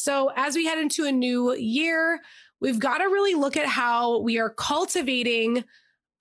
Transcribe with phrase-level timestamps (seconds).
[0.00, 2.20] So, as we head into a new year,
[2.58, 5.64] we've got to really look at how we are cultivating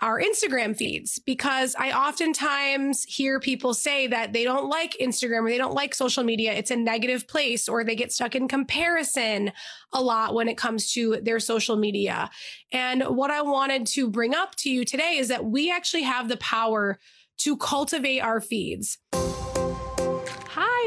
[0.01, 5.50] our Instagram feeds because I oftentimes hear people say that they don't like Instagram or
[5.50, 6.53] they don't like social media.
[6.53, 9.54] It's a negative place or they get stuck in comparison
[9.93, 12.30] a lot when it comes to their social media.
[12.73, 16.27] And what I wanted to bring up to you today is that we actually have
[16.27, 17.00] the power
[17.39, 18.98] to cultivate our feeds.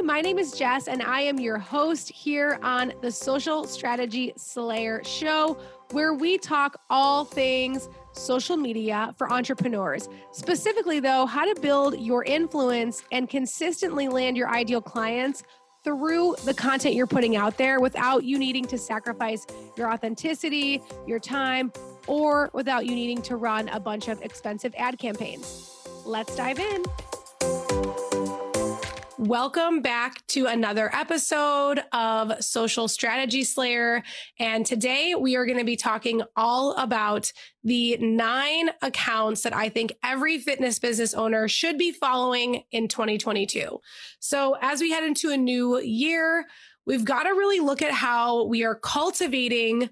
[0.03, 5.01] My name is Jess, and I am your host here on the Social Strategy Slayer
[5.05, 5.57] Show,
[5.93, 10.09] where we talk all things social media for entrepreneurs.
[10.33, 15.45] Specifically, though, how to build your influence and consistently land your ideal clients
[15.85, 19.47] through the content you're putting out there without you needing to sacrifice
[19.77, 21.73] your authenticity, your time,
[22.09, 25.87] or without you needing to run a bunch of expensive ad campaigns.
[26.05, 26.83] Let's dive in.
[29.23, 34.03] Welcome back to another episode of Social Strategy Slayer.
[34.41, 37.33] And today we are going to be talking all about
[37.63, 43.81] the nine accounts that I think every fitness business owner should be following in 2022.
[44.19, 46.47] So as we head into a new year,
[46.85, 49.89] we've got to really look at how we are cultivating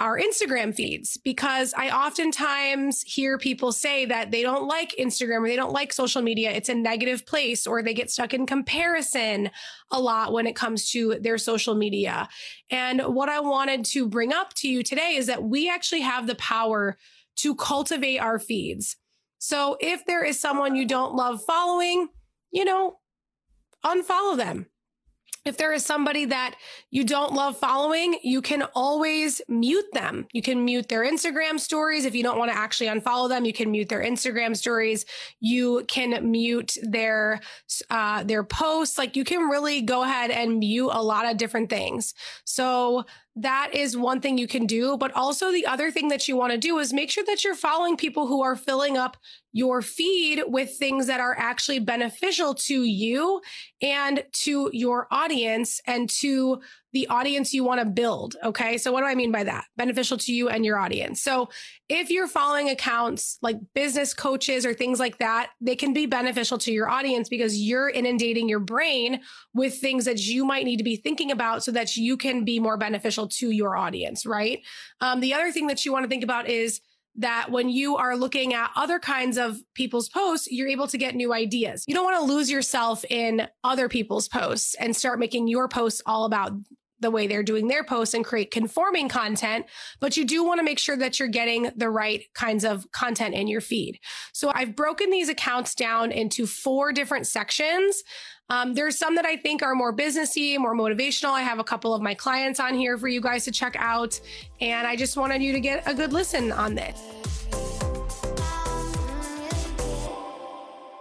[0.00, 5.48] our Instagram feeds because I oftentimes hear people say that they don't like Instagram or
[5.48, 6.50] they don't like social media.
[6.50, 9.50] It's a negative place or they get stuck in comparison
[9.92, 12.28] a lot when it comes to their social media.
[12.70, 16.26] And what I wanted to bring up to you today is that we actually have
[16.26, 16.98] the power
[17.36, 18.96] to cultivate our feeds.
[19.38, 22.08] So if there is someone you don't love following,
[22.50, 22.98] you know,
[23.84, 24.66] unfollow them
[25.44, 26.56] if there is somebody that
[26.90, 30.26] you don't love following, you can always mute them.
[30.32, 32.06] You can mute their Instagram stories.
[32.06, 35.04] If you don't want to actually unfollow them, you can mute their Instagram stories.
[35.40, 37.40] You can mute their,
[37.90, 38.96] uh, their posts.
[38.96, 42.14] Like you can really go ahead and mute a lot of different things.
[42.44, 43.04] So
[43.36, 44.96] that is one thing you can do.
[44.96, 47.56] But also the other thing that you want to do is make sure that you're
[47.56, 49.16] following people who are filling up
[49.52, 53.40] your feed with things that are actually beneficial to you
[53.82, 55.33] and to your audience
[55.86, 56.60] and to
[56.92, 58.36] the audience you want to build.
[58.44, 58.78] Okay.
[58.78, 59.64] So what do I mean by that?
[59.76, 61.20] Beneficial to you and your audience.
[61.20, 61.48] So
[61.88, 66.56] if you're following accounts like business coaches or things like that, they can be beneficial
[66.58, 69.20] to your audience because you're inundating your brain
[69.54, 72.60] with things that you might need to be thinking about so that you can be
[72.60, 74.24] more beneficial to your audience.
[74.24, 74.60] Right.
[75.00, 76.80] Um, the other thing that you want to think about is
[77.16, 81.14] that when you are looking at other kinds of people's posts, you're able to get
[81.14, 81.84] new ideas.
[81.86, 86.02] You don't want to lose yourself in other people's posts and start making your posts
[86.06, 86.52] all about
[87.00, 89.66] the way they're doing their posts and create conforming content,
[90.00, 93.34] but you do want to make sure that you're getting the right kinds of content
[93.34, 94.00] in your feed.
[94.32, 98.02] So I've broken these accounts down into four different sections.
[98.50, 101.30] Um, there's some that I think are more businessy, more motivational.
[101.30, 104.20] I have a couple of my clients on here for you guys to check out.
[104.60, 107.00] And I just wanted you to get a good listen on this.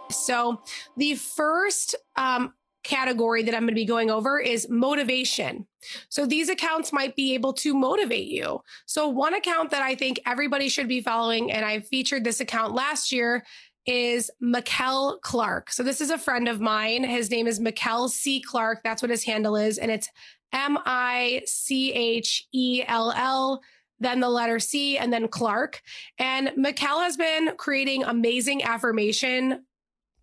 [0.10, 0.62] So
[0.96, 2.54] the first um,
[2.84, 5.68] category that I'm going to be going over is motivation.
[6.08, 8.62] So these accounts might be able to motivate you.
[8.86, 12.74] So one account that I think everybody should be following, and I featured this account
[12.74, 13.44] last year,
[13.86, 15.72] is Michell Clark.
[15.72, 17.04] So this is a friend of mine.
[17.04, 18.42] His name is Michell C.
[18.42, 18.82] Clark.
[18.84, 19.78] That's what his handle is.
[19.78, 20.10] And it's
[20.54, 23.62] M I C H E L L
[24.04, 25.82] then the letter C, and then Clark.
[26.20, 29.64] And Michell has been creating amazing affirmation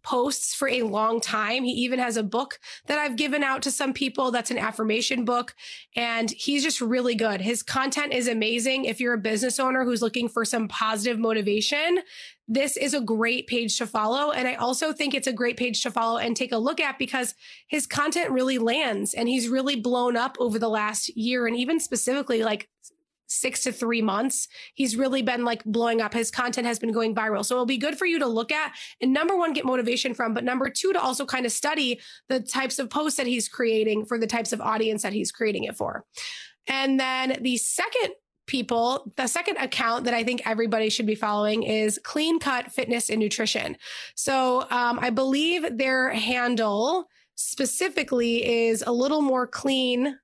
[0.03, 1.65] posts for a long time.
[1.65, 5.25] He even has a book that I've given out to some people that's an affirmation
[5.25, 5.55] book.
[5.97, 7.41] And he's just really good.
[7.41, 8.85] His content is amazing.
[8.85, 12.01] If you're a business owner who's looking for some positive motivation,
[12.49, 14.33] this is a great page to follow.
[14.33, 16.99] And I also think it's a great page to follow and take a look at
[16.99, 17.35] because
[17.69, 21.47] his content really lands and he's really blown up over the last year.
[21.47, 22.69] And even specifically, like
[23.31, 26.13] six to three months, he's really been like blowing up.
[26.13, 27.45] His content has been going viral.
[27.45, 30.35] So it'll be good for you to look at and number one, get motivation from,
[30.35, 34.05] but number two, to also kind of study the types of posts that he's creating
[34.05, 36.05] for the types of audience that he's creating it for.
[36.67, 38.11] And then the second
[38.47, 43.09] people, the second account that I think everybody should be following is Clean Cut Fitness
[43.09, 43.77] and Nutrition.
[44.17, 47.07] So um, I believe their handle
[47.37, 50.19] specifically is a little more clean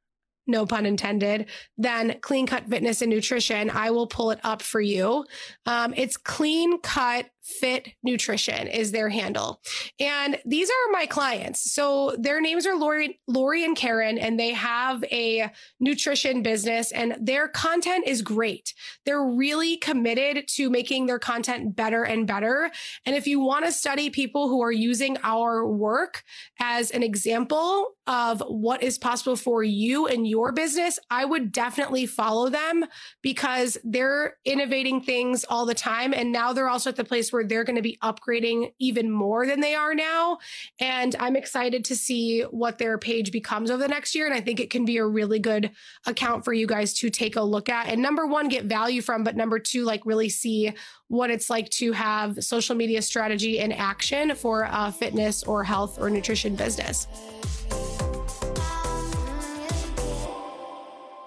[0.46, 1.46] no pun intended,
[1.76, 3.70] than Clean Cut Fitness and Nutrition.
[3.70, 5.24] I will pull it up for you.
[5.66, 9.60] Um, it's Clean Cut Fit Nutrition is their handle.
[10.00, 11.72] And these are my clients.
[11.72, 17.16] So their names are Lori, Lori and Karen, and they have a nutrition business and
[17.20, 18.74] their content is great.
[19.04, 22.70] They're really committed to making their content better and better.
[23.04, 26.24] And if you want to study people who are using our work
[26.58, 32.06] as an example of what is possible for you and your business, I would definitely
[32.06, 32.84] follow them
[33.22, 36.12] because they're innovating things all the time.
[36.14, 39.46] And now they're also at the place where they're going to be upgrading even more
[39.46, 40.38] than they are now.
[40.78, 44.26] And I'm excited to see what their page becomes over the next year.
[44.26, 45.70] And I think it can be a really good
[46.06, 47.88] account for you guys to take a look at.
[47.88, 50.72] And number one, get value from, but number two, like really see
[51.08, 55.98] what it's like to have social media strategy in action for a fitness or health
[56.00, 57.06] or nutrition business.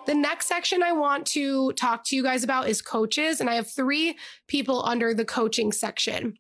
[0.09, 3.53] The next section I want to talk to you guys about is coaches, and I
[3.53, 4.17] have three
[4.47, 6.33] people under the coaching section.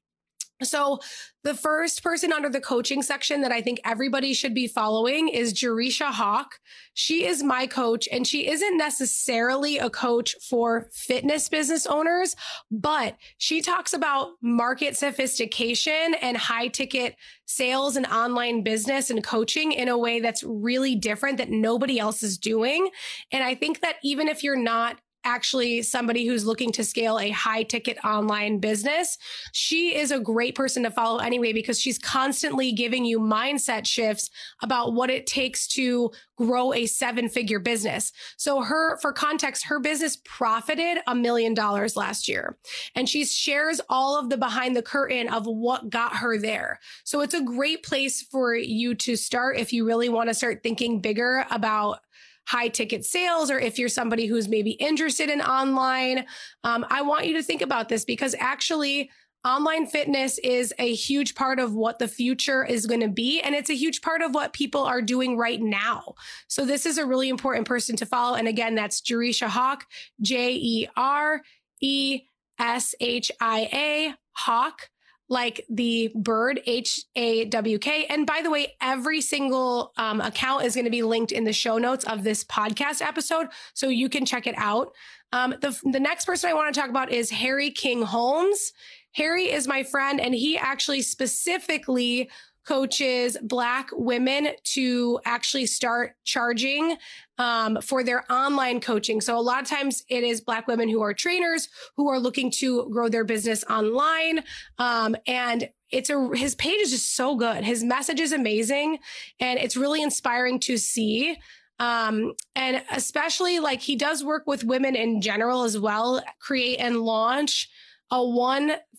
[0.61, 0.99] So,
[1.43, 5.53] the first person under the coaching section that I think everybody should be following is
[5.53, 6.59] Jereshia Hawk.
[6.93, 12.35] She is my coach, and she isn't necessarily a coach for fitness business owners,
[12.69, 17.15] but she talks about market sophistication and high ticket
[17.45, 22.21] sales and online business and coaching in a way that's really different that nobody else
[22.21, 22.89] is doing.
[23.31, 24.97] And I think that even if you're not
[25.29, 29.17] actually somebody who's looking to scale a high ticket online business.
[29.53, 34.31] She is a great person to follow anyway because she's constantly giving you mindset shifts
[34.63, 38.11] about what it takes to grow a seven figure business.
[38.37, 42.57] So her, for context, her business profited a million dollars last year
[42.95, 46.79] and she shares all of the behind the curtain of what got her there.
[47.03, 50.63] So it's a great place for you to start if you really want to start
[50.63, 51.99] thinking bigger about
[52.47, 56.25] high ticket sales or if you're somebody who's maybe interested in online,
[56.63, 59.09] um, I want you to think about this because actually,
[59.45, 63.39] online fitness is a huge part of what the future is going to be.
[63.39, 66.15] And it's a huge part of what people are doing right now.
[66.47, 68.35] So this is a really important person to follow.
[68.35, 69.85] And again, that's Jereshia Hawk,
[70.21, 71.41] J E R
[71.81, 72.21] E
[72.59, 74.89] S H I A Hawk
[75.29, 78.05] like the bird H A W K.
[78.07, 81.53] And by the way, every single um, account is going to be linked in the
[81.53, 84.91] show notes of this podcast episode, so you can check it out.
[85.31, 88.73] Um, the the next person I want to talk about is Harry King Holmes.
[89.13, 92.29] Harry is my friend, and he actually specifically
[92.67, 96.97] coaches Black women to actually start charging
[97.37, 99.21] um, for their online coaching.
[99.21, 102.51] So a lot of times it is Black women who are trainers who are looking
[102.51, 104.43] to grow their business online.
[104.77, 107.63] Um, and it's a his page is just so good.
[107.63, 108.99] His message is amazing,
[109.39, 111.37] and it's really inspiring to see.
[111.79, 117.01] Um, and especially like he does work with women in general as well, create and
[117.01, 117.69] launch
[118.11, 118.21] a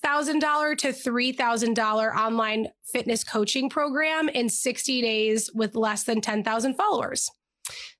[0.04, 7.30] $1,000 to $3,000 online fitness coaching program in 60 days with less than 10,000 followers.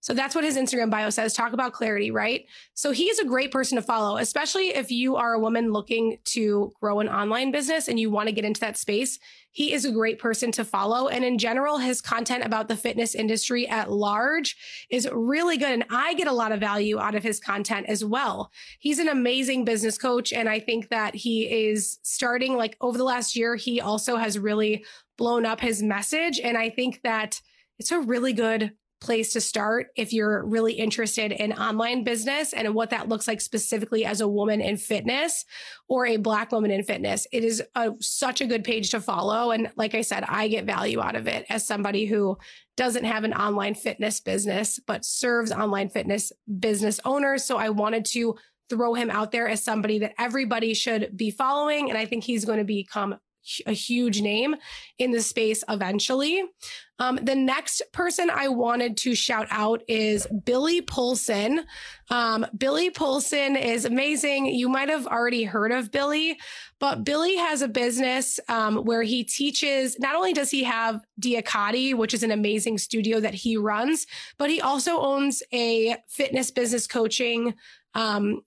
[0.00, 1.34] So that's what his Instagram bio says.
[1.34, 2.46] Talk about clarity, right?
[2.74, 6.72] So he's a great person to follow, especially if you are a woman looking to
[6.80, 9.18] grow an online business and you want to get into that space.
[9.52, 11.08] He is a great person to follow.
[11.08, 14.56] And in general, his content about the fitness industry at large
[14.90, 15.72] is really good.
[15.72, 18.52] And I get a lot of value out of his content as well.
[18.78, 20.32] He's an amazing business coach.
[20.32, 24.38] And I think that he is starting like over the last year, he also has
[24.38, 24.84] really
[25.18, 26.38] blown up his message.
[26.38, 27.40] And I think that
[27.78, 32.74] it's a really good place to start if you're really interested in online business and
[32.74, 35.44] what that looks like specifically as a woman in fitness
[35.88, 37.26] or a black woman in fitness.
[37.32, 39.50] It is a, such a good page to follow.
[39.50, 42.36] And like I said, I get value out of it as somebody who
[42.76, 47.44] doesn't have an online fitness business, but serves online fitness business owners.
[47.44, 48.36] So I wanted to
[48.68, 51.90] throw him out there as somebody that everybody should be following.
[51.90, 53.16] And I think he's going to become
[53.66, 54.56] a huge name
[54.98, 56.42] in the space eventually.
[56.98, 61.64] Um, the next person I wanted to shout out is Billy Polson.
[62.10, 64.46] Um, Billy Polson is amazing.
[64.46, 66.38] You might have already heard of Billy,
[66.78, 69.98] but Billy has a business um, where he teaches.
[69.98, 74.06] Not only does he have Diakadi, which is an amazing studio that he runs,
[74.36, 77.54] but he also owns a fitness business coaching
[77.94, 78.42] um,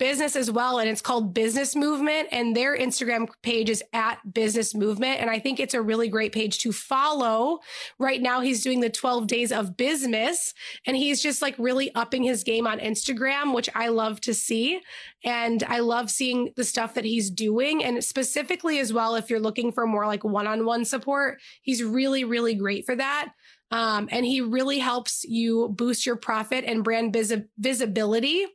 [0.00, 0.78] business as well.
[0.78, 2.28] And it's called Business Movement.
[2.32, 5.20] And their Instagram page is at Business Movement.
[5.20, 7.60] And I think it's a really great page to follow.
[7.98, 10.54] Right now, he's doing the 12 days of business
[10.86, 14.80] and he's just like really upping his game on Instagram, which I love to see.
[15.22, 17.84] And I love seeing the stuff that he's doing.
[17.84, 21.84] And specifically as well, if you're looking for more like one on one support, he's
[21.84, 23.34] really, really great for that.
[23.70, 28.46] Um, and he really helps you boost your profit and brand vis- visibility.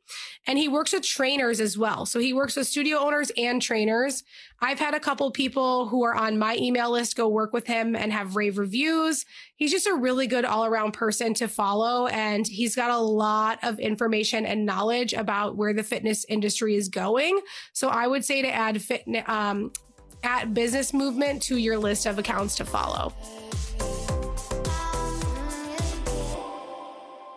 [0.45, 2.05] And he works with trainers as well.
[2.05, 4.23] So he works with studio owners and trainers.
[4.59, 7.95] I've had a couple people who are on my email list go work with him
[7.95, 9.25] and have rave reviews.
[9.55, 12.07] He's just a really good all around person to follow.
[12.07, 16.89] And he's got a lot of information and knowledge about where the fitness industry is
[16.89, 17.39] going.
[17.73, 19.71] So I would say to add fitness, um,
[20.23, 23.13] at business movement to your list of accounts to follow.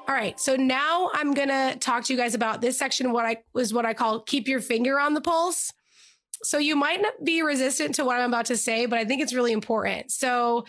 [0.08, 0.40] All right.
[0.40, 3.12] So now I'm going to talk to you guys about this section.
[3.12, 5.70] What I was what I call keep your finger on the pulse.
[6.42, 9.20] So you might not be resistant to what I'm about to say, but I think
[9.20, 10.10] it's really important.
[10.10, 10.64] So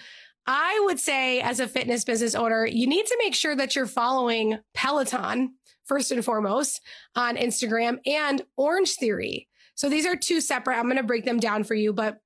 [0.46, 3.86] I would say as a fitness business owner, you need to make sure that you're
[3.86, 5.54] following Peloton
[5.86, 6.82] first and foremost
[7.16, 9.48] on Instagram and Orange Theory.
[9.76, 10.78] So these are two separate.
[10.78, 12.20] I'm going to break them down for you, but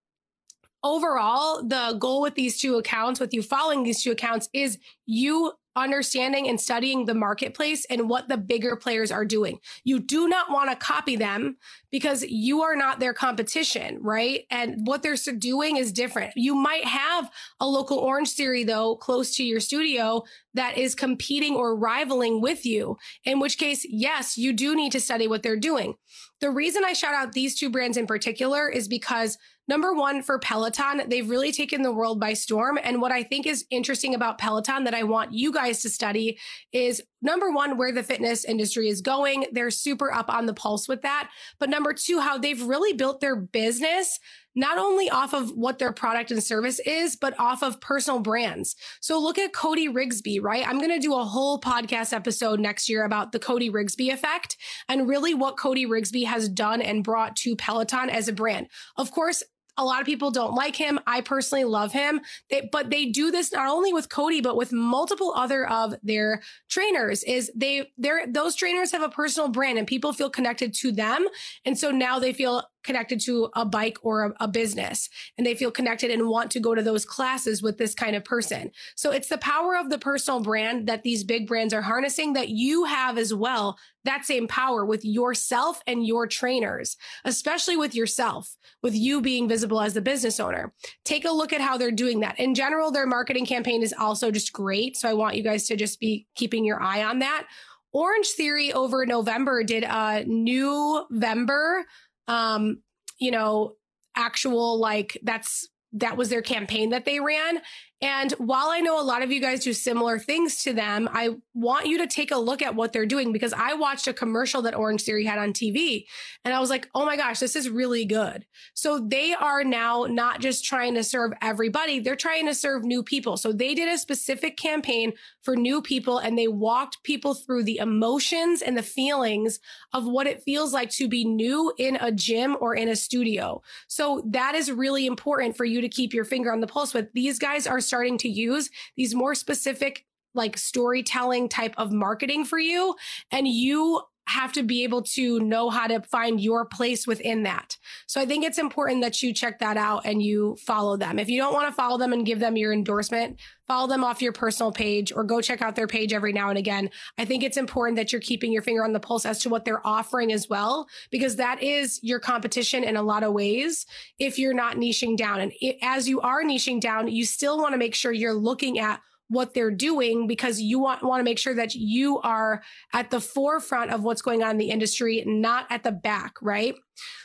[0.83, 5.53] overall, the goal with these two accounts, with you following these two accounts, is you
[5.75, 9.59] understanding and studying the marketplace and what the bigger players are doing.
[9.83, 11.57] You do not want to copy them
[11.91, 14.45] because you are not their competition, right?
[14.49, 16.33] And what they're doing is different.
[16.35, 21.55] You might have a local Orange Theory though close to your studio that is competing
[21.55, 25.57] or rivaling with you, in which case, yes, you do need to study what they're
[25.57, 25.95] doing.
[26.41, 29.37] The reason I shout out these two brands in particular is because
[29.67, 32.77] Number one, for Peloton, they've really taken the world by storm.
[32.81, 36.37] And what I think is interesting about Peloton that I want you guys to study
[36.73, 39.45] is number one, where the fitness industry is going.
[39.53, 41.29] They're super up on the pulse with that.
[41.59, 44.19] But number two, how they've really built their business
[44.55, 48.75] not only off of what their product and service is, but off of personal brands.
[49.01, 50.67] So look at Cody Rigsby, right?
[50.67, 54.57] I'm going to do a whole podcast episode next year about the Cody Rigsby effect
[54.87, 58.67] and really what Cody Rigsby has done and brought to Peloton as a brand.
[58.97, 59.43] Of course,
[59.77, 60.99] a lot of people don't like him.
[61.07, 62.21] I personally love him.
[62.49, 66.43] They, but they do this not only with Cody, but with multiple other of their
[66.69, 70.91] trainers is they, they're, those trainers have a personal brand and people feel connected to
[70.91, 71.27] them.
[71.65, 75.55] And so now they feel connected to a bike or a, a, business and they
[75.55, 78.71] feel connected and want to go to those classes with this kind of person.
[78.95, 82.49] So it's the power of the personal brand that these big brands are harnessing that
[82.49, 83.77] you have as well.
[84.05, 89.81] That same power with yourself and your trainers, especially with yourself, with you being visible
[89.81, 90.73] as the business owner.
[91.05, 92.39] Take a look at how they're doing that.
[92.39, 94.97] In general, their marketing campaign is also just great.
[94.97, 97.47] So I want you guys to just be keeping your eye on that.
[97.93, 101.85] Orange Theory over November did a new November
[102.27, 102.81] um,
[103.19, 103.73] you know,
[104.15, 107.59] actual like that's that was their campaign that they ran.
[108.01, 111.37] And while I know a lot of you guys do similar things to them, I
[111.53, 114.61] want you to take a look at what they're doing because I watched a commercial
[114.63, 116.05] that Orange Theory had on TV
[116.43, 118.45] and I was like, oh my gosh, this is really good.
[118.73, 123.03] So they are now not just trying to serve everybody, they're trying to serve new
[123.03, 123.37] people.
[123.37, 127.77] So they did a specific campaign for new people and they walked people through the
[127.77, 129.59] emotions and the feelings
[129.93, 133.61] of what it feels like to be new in a gym or in a studio.
[133.87, 137.07] So that is really important for you to keep your finger on the pulse with.
[137.13, 142.57] These guys are starting to use these more specific like storytelling type of marketing for
[142.57, 142.95] you
[143.29, 147.77] and you have to be able to know how to find your place within that.
[148.07, 151.19] So I think it's important that you check that out and you follow them.
[151.19, 154.21] If you don't want to follow them and give them your endorsement, follow them off
[154.21, 156.89] your personal page or go check out their page every now and again.
[157.17, 159.65] I think it's important that you're keeping your finger on the pulse as to what
[159.65, 163.85] they're offering as well, because that is your competition in a lot of ways
[164.19, 165.41] if you're not niching down.
[165.41, 165.51] And
[165.81, 169.01] as you are niching down, you still want to make sure you're looking at
[169.33, 172.61] what they're doing because you want, want to make sure that you are
[172.93, 176.75] at the forefront of what's going on in the industry, not at the back, right?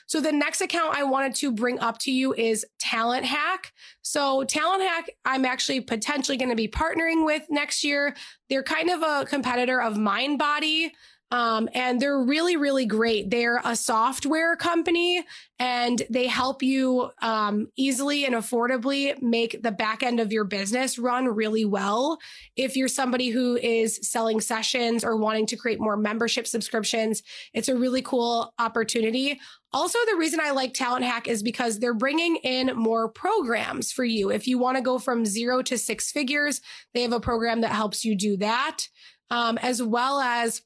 [0.07, 3.73] So the next account I wanted to bring up to you is Talent Hack.
[4.01, 8.17] So Talent Hack, I'm actually potentially going to be partnering with next year.
[8.49, 10.93] They're kind of a competitor of MindBody.
[11.31, 13.31] Um, and they're really, really great.
[13.31, 15.23] They're a software company
[15.59, 20.99] and they help you um, easily and affordably make the back end of your business
[20.99, 22.19] run really well.
[22.57, 27.69] If you're somebody who is selling sessions or wanting to create more membership subscriptions, it's
[27.69, 29.39] a really cool opportunity.
[29.73, 34.05] Also, the reason I like Talent Hack is because they're bringing in more programs for
[34.05, 34.31] you.
[34.31, 36.63] If you want to go from zero to six figures,
[36.95, 38.89] they have a program that helps you do that,
[39.31, 40.63] um, as well as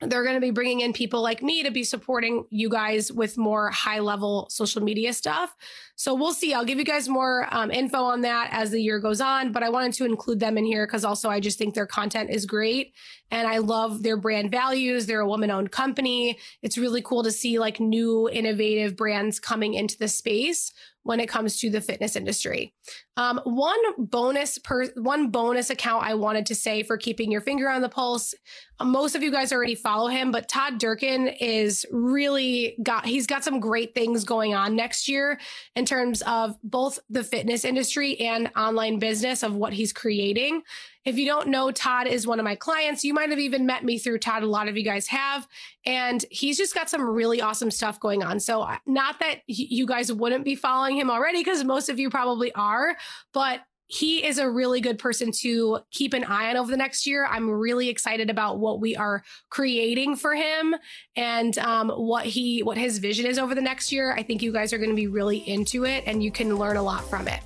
[0.00, 3.36] they're going to be bringing in people like me to be supporting you guys with
[3.36, 5.54] more high level social media stuff.
[5.96, 6.54] So we'll see.
[6.54, 9.62] I'll give you guys more um, info on that as the year goes on, but
[9.62, 12.46] I wanted to include them in here because also I just think their content is
[12.46, 12.94] great
[13.30, 15.04] and I love their brand values.
[15.04, 16.38] They're a woman owned company.
[16.62, 21.28] It's really cool to see like new innovative brands coming into the space when it
[21.28, 22.74] comes to the fitness industry.
[23.16, 27.68] Um, one bonus per one bonus account I wanted to say for keeping your finger
[27.68, 28.34] on the pulse.
[28.78, 33.26] Uh, most of you guys already follow him, but Todd Durkin is really got he's
[33.26, 35.38] got some great things going on next year
[35.74, 40.62] in terms of both the fitness industry and online business of what he's creating.
[41.04, 43.04] If you don't know, Todd is one of my clients.
[43.04, 44.42] You might have even met me through Todd.
[44.42, 45.48] A lot of you guys have.
[45.86, 48.38] And he's just got some really awesome stuff going on.
[48.38, 52.52] So, not that you guys wouldn't be following him already, because most of you probably
[52.52, 52.96] are,
[53.32, 57.08] but he is a really good person to keep an eye on over the next
[57.08, 57.26] year.
[57.26, 60.76] I'm really excited about what we are creating for him
[61.16, 64.12] and um, what he what his vision is over the next year.
[64.12, 66.76] I think you guys are going to be really into it, and you can learn
[66.76, 67.40] a lot from it.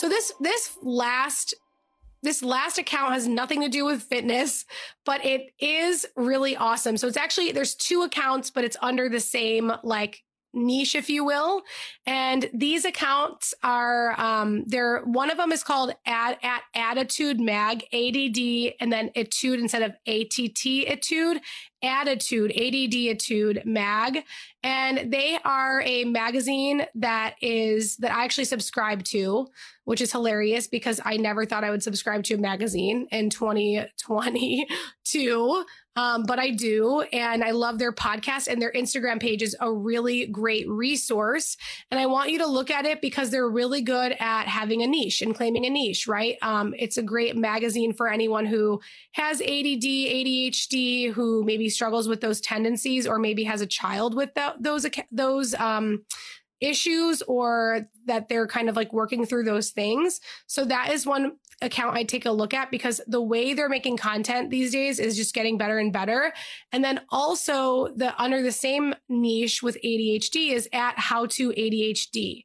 [0.00, 1.52] So this this last
[2.22, 4.64] this last account has nothing to do with fitness,
[5.04, 6.96] but it is really awesome.
[6.96, 11.24] So it's actually there's two accounts, but it's under the same like niche, if you
[11.24, 11.62] will.
[12.06, 17.84] And these accounts are, um, they're, one of them is called at, at ADDitude Mag,
[17.92, 21.40] ADD, and then Etude instead of ATT Etude,
[21.82, 24.24] Attitude, ADD Etude Mag.
[24.62, 29.46] And they are a magazine that is, that I actually subscribe to,
[29.84, 35.64] which is hilarious because I never thought I would subscribe to a magazine in 2022.
[36.00, 37.02] Um, but I do.
[37.12, 41.58] And I love their podcast and their Instagram page is a really great resource.
[41.90, 44.86] And I want you to look at it because they're really good at having a
[44.86, 46.38] niche and claiming a niche, right?
[46.40, 48.80] Um, it's a great magazine for anyone who
[49.12, 54.32] has ADD, ADHD, who maybe struggles with those tendencies or maybe has a child with
[54.32, 56.02] the, those, those, um,
[56.60, 60.20] issues or that they're kind of like working through those things.
[60.46, 63.96] So that is one account I take a look at because the way they're making
[63.96, 66.32] content these days is just getting better and better.
[66.72, 72.44] And then also the under the same niche with ADHD is at how to ADHD.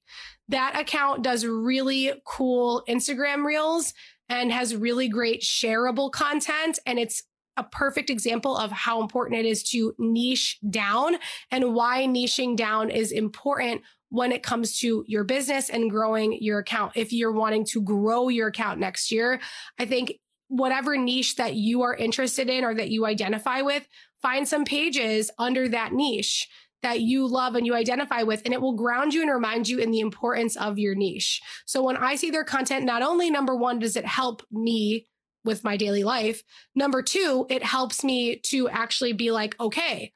[0.49, 3.93] That account does really cool Instagram reels
[4.29, 7.23] and has really great shareable content and it's
[7.57, 11.15] a perfect example of how important it is to niche down
[11.51, 16.59] and why niching down is important when it comes to your business and growing your
[16.59, 16.93] account.
[16.95, 19.39] If you're wanting to grow your account next year,
[19.79, 20.13] I think
[20.47, 23.87] whatever niche that you are interested in or that you identify with,
[24.21, 26.47] find some pages under that niche
[26.83, 29.79] that you love and you identify with, and it will ground you and remind you
[29.79, 31.41] in the importance of your niche.
[31.65, 35.07] So when I see their content, not only number one, does it help me
[35.43, 36.43] with my daily life,
[36.75, 40.11] number two, it helps me to actually be like, okay,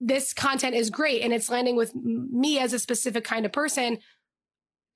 [0.00, 3.98] this content is great and it's landing with me as a specific kind of person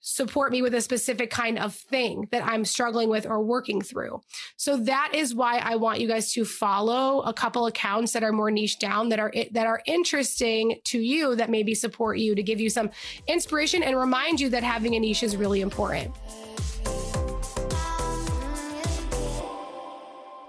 [0.07, 4.21] support me with a specific kind of thing that I'm struggling with or working through.
[4.57, 8.31] So that is why I want you guys to follow a couple accounts that are
[8.31, 12.43] more niche down that are that are interesting to you that maybe support you to
[12.43, 12.91] give you some
[13.29, 16.15] inspiration and remind you that having a niche is really important.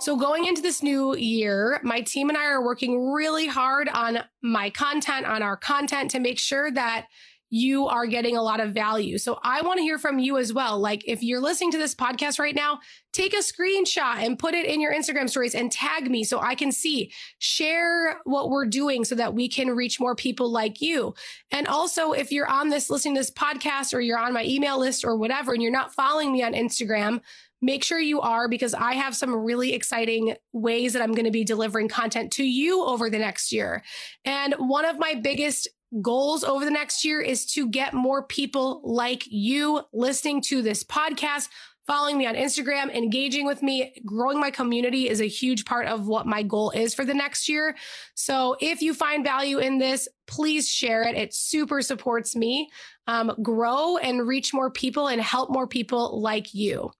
[0.05, 4.19] So, going into this new year, my team and I are working really hard on
[4.43, 7.07] my content, on our content to make sure that
[7.49, 9.17] you are getting a lot of value.
[9.17, 10.79] So, I want to hear from you as well.
[10.79, 12.81] Like, if you're listening to this podcast right now,
[13.13, 16.53] take a screenshot and put it in your Instagram stories and tag me so I
[16.53, 17.11] can see.
[17.39, 21.15] Share what we're doing so that we can reach more people like you.
[21.49, 24.79] And also, if you're on this listening to this podcast or you're on my email
[24.79, 27.21] list or whatever, and you're not following me on Instagram,
[27.61, 31.31] make sure you are because I have some really exciting ways that I'm going to
[31.31, 33.83] be delivering content to you over the next year.
[34.23, 35.67] And one of my biggest
[36.01, 40.83] goals over the next year is to get more people like you listening to this
[40.83, 41.47] podcast
[41.87, 46.07] following me on Instagram, engaging with me, growing my community is a huge part of
[46.07, 47.75] what my goal is for the next year.
[48.15, 51.15] So if you find value in this, please share it.
[51.15, 52.69] It super supports me
[53.07, 56.91] um, grow and reach more people and help more people like you.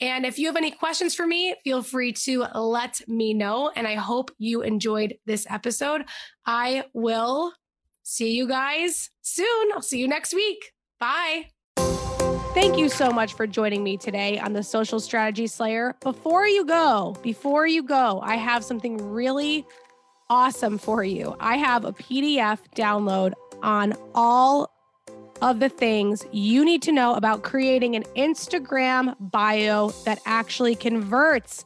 [0.00, 3.70] And if you have any questions for me, feel free to let me know.
[3.76, 6.04] And I hope you enjoyed this episode.
[6.46, 7.52] I will
[8.02, 9.72] see you guys soon.
[9.72, 10.72] I'll see you next week.
[10.98, 11.50] Bye.
[12.52, 15.94] Thank you so much for joining me today on the Social Strategy Slayer.
[16.02, 19.64] Before you go, before you go, I have something really
[20.28, 21.36] awesome for you.
[21.38, 24.68] I have a PDF download on all
[25.40, 31.64] of the things you need to know about creating an Instagram bio that actually converts.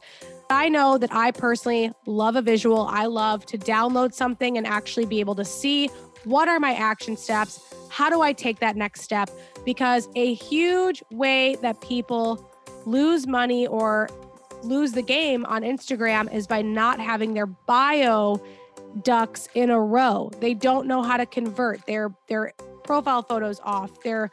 [0.51, 2.85] I know that I personally love a visual.
[2.87, 5.89] I love to download something and actually be able to see
[6.25, 7.73] what are my action steps?
[7.89, 9.29] How do I take that next step?
[9.63, 12.51] Because a huge way that people
[12.85, 14.09] lose money or
[14.63, 18.41] lose the game on Instagram is by not having their bio
[19.03, 20.31] ducks in a row.
[20.39, 21.85] They don't know how to convert.
[21.85, 24.01] Their their profile photos off.
[24.01, 24.31] Their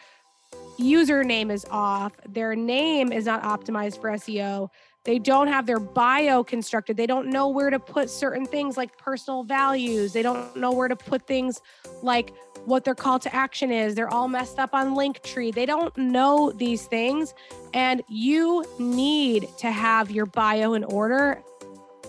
[0.79, 2.13] username is off.
[2.29, 4.69] Their name is not optimized for SEO.
[5.05, 6.97] They don't have their bio constructed.
[6.97, 10.13] They don't know where to put certain things like personal values.
[10.13, 11.61] They don't know where to put things
[12.03, 12.33] like
[12.67, 13.97] what their call to action is.
[13.97, 15.53] They're all messed up on Linktree.
[15.53, 17.35] They don't know these things.
[17.75, 21.43] And you need to have your bio in order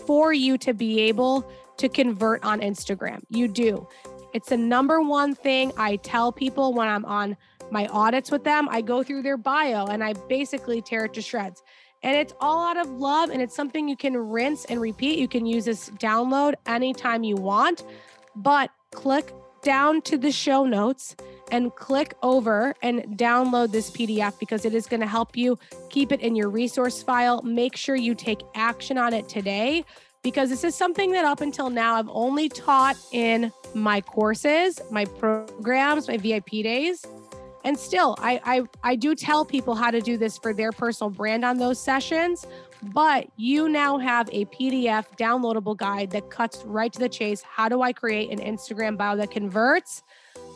[0.06, 3.23] for you to be able to convert on Instagram.
[3.30, 3.88] You do.
[4.34, 7.38] It's the number one thing I tell people when I'm on
[7.73, 8.69] my audits with them.
[8.69, 11.63] I go through their bio and I basically tear it to shreds.
[12.03, 15.17] And it's all out of love and it's something you can rinse and repeat.
[15.17, 17.83] You can use this download anytime you want,
[18.36, 19.33] but click
[19.63, 21.15] down to the show notes
[21.51, 25.57] and click over and download this PDF because it is going to help you
[25.89, 27.41] keep it in your resource file.
[27.41, 29.86] Make sure you take action on it today
[30.23, 35.05] because this is something that up until now I've only taught in my courses, my
[35.05, 37.05] programs, my VIP days.
[37.63, 41.10] And still, I, I I do tell people how to do this for their personal
[41.10, 42.45] brand on those sessions,
[42.82, 47.41] but you now have a PDF downloadable guide that cuts right to the chase.
[47.41, 50.04] How do I create an Instagram bio that converts?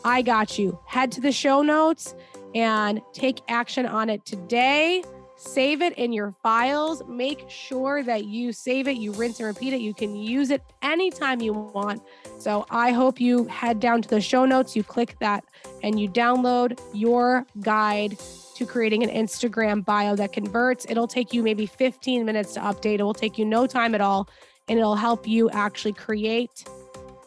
[0.03, 0.79] I got you.
[0.85, 2.13] Head to the show notes
[2.53, 5.03] and take action on it today.
[5.37, 7.03] Save it in your files.
[7.07, 9.81] Make sure that you save it, you rinse and repeat it.
[9.81, 12.01] You can use it anytime you want.
[12.39, 15.43] So I hope you head down to the show notes, you click that,
[15.83, 18.17] and you download your guide
[18.55, 20.87] to creating an Instagram bio that converts.
[20.89, 22.99] It'll take you maybe 15 minutes to update.
[22.99, 24.27] It will take you no time at all,
[24.67, 26.65] and it'll help you actually create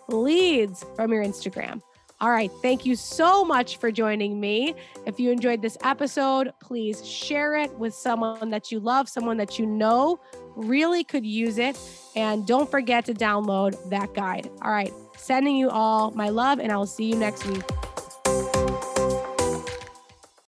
[0.09, 1.81] leads from your Instagram.
[2.21, 2.51] All right.
[2.61, 4.75] Thank you so much for joining me.
[5.07, 9.59] If you enjoyed this episode, please share it with someone that you love, someone that
[9.59, 10.21] you know
[10.55, 11.79] really could use it.
[12.15, 14.51] And don't forget to download that guide.
[14.61, 14.93] All right.
[15.17, 17.63] Sending you all my love, and I will see you next week.